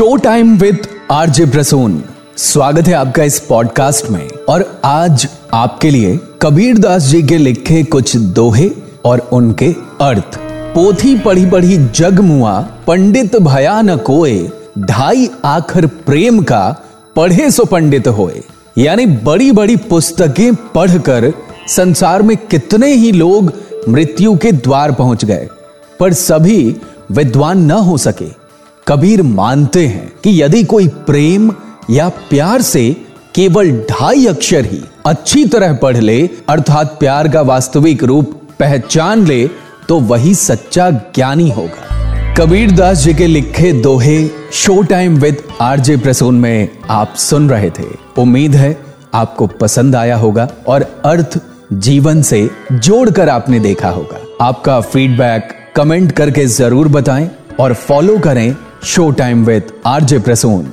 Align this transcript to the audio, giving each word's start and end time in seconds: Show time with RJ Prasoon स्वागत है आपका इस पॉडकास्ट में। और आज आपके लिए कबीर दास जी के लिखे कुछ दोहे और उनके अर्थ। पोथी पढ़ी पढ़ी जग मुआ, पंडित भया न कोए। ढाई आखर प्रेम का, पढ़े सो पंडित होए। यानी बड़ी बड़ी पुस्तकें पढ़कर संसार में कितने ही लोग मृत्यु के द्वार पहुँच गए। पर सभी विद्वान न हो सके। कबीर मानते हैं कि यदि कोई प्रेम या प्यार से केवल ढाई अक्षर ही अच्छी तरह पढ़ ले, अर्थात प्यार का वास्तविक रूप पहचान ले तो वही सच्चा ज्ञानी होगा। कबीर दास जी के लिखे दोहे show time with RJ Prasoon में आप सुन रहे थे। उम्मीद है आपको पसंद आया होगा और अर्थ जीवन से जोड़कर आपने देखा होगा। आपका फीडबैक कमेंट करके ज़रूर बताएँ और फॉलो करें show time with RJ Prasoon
Show 0.00 0.16
time 0.16 0.56
with 0.56 0.78
RJ 1.10 1.46
Prasoon 1.46 2.02
स्वागत 2.36 2.88
है 2.88 2.94
आपका 2.94 3.22
इस 3.22 3.40
पॉडकास्ट 3.40 4.10
में। 4.10 4.28
और 4.48 4.80
आज 4.84 5.28
आपके 5.54 5.90
लिए 5.90 6.20
कबीर 6.42 6.78
दास 6.78 7.02
जी 7.02 7.22
के 7.22 7.38
लिखे 7.38 7.82
कुछ 7.82 8.16
दोहे 8.16 8.70
और 9.04 9.28
उनके 9.32 9.74
अर्थ। 10.00 10.38
पोथी 10.74 11.18
पढ़ी 11.18 11.46
पढ़ी 11.46 11.76
जग 11.76 12.20
मुआ, 12.20 12.60
पंडित 12.60 13.36
भया 13.36 13.82
न 13.82 13.96
कोए। 13.96 14.50
ढाई 14.78 15.30
आखर 15.44 15.86
प्रेम 15.86 16.42
का, 16.42 16.82
पढ़े 17.16 17.50
सो 17.50 17.64
पंडित 17.64 18.08
होए। 18.08 18.42
यानी 18.78 19.06
बड़ी 19.06 19.52
बड़ी 19.52 19.76
पुस्तकें 19.76 20.54
पढ़कर 20.54 21.32
संसार 21.68 22.22
में 22.22 22.36
कितने 22.36 22.94
ही 22.94 23.12
लोग 23.12 23.52
मृत्यु 23.88 24.36
के 24.36 24.52
द्वार 24.52 24.92
पहुँच 24.92 25.24
गए। 25.24 25.48
पर 26.00 26.12
सभी 26.12 26.76
विद्वान 27.12 27.58
न 27.58 27.70
हो 27.70 27.96
सके। 27.96 28.39
कबीर 28.90 29.22
मानते 29.22 29.86
हैं 29.86 30.06
कि 30.24 30.30
यदि 30.42 30.62
कोई 30.64 30.86
प्रेम 31.06 31.50
या 31.90 32.08
प्यार 32.30 32.62
से 32.62 32.84
केवल 33.34 33.70
ढाई 33.90 34.24
अक्षर 34.26 34.64
ही 34.64 34.80
अच्छी 35.06 35.44
तरह 35.44 35.74
पढ़ 35.74 35.96
ले, 35.96 36.18
अर्थात 36.48 36.96
प्यार 37.00 37.28
का 37.28 37.42
वास्तविक 37.42 38.02
रूप 38.04 38.32
पहचान 38.58 39.24
ले 39.26 39.46
तो 39.88 39.98
वही 40.02 40.34
सच्चा 40.34 40.88
ज्ञानी 40.90 41.48
होगा। 41.50 42.34
कबीर 42.34 42.70
दास 42.70 42.98
जी 42.98 43.14
के 43.14 43.26
लिखे 43.26 43.72
दोहे 43.72 44.18
show 44.52 44.80
time 44.82 45.18
with 45.18 45.42
RJ 45.60 45.96
Prasoon 45.96 46.40
में 46.40 46.68
आप 46.90 47.14
सुन 47.18 47.48
रहे 47.50 47.70
थे। 47.70 47.86
उम्मीद 48.18 48.54
है 48.54 48.76
आपको 49.14 49.46
पसंद 49.60 49.96
आया 49.96 50.16
होगा 50.16 50.48
और 50.68 50.82
अर्थ 51.04 51.38
जीवन 51.72 52.22
से 52.22 52.48
जोड़कर 52.72 53.28
आपने 53.28 53.60
देखा 53.60 53.90
होगा। 53.90 54.18
आपका 54.46 54.80
फीडबैक 54.80 55.54
कमेंट 55.76 56.12
करके 56.12 56.46
ज़रूर 56.48 56.88
बताएँ 56.88 57.30
और 57.60 57.74
फॉलो 57.76 58.18
करें 58.18 58.54
show 58.82 59.10
time 59.10 59.44
with 59.44 59.72
RJ 59.86 60.18
Prasoon 60.18 60.64